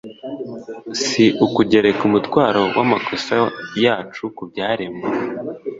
[1.03, 3.33] si ukugereka umutwaro wamakosa
[3.83, 5.05] yacu ku byaremwe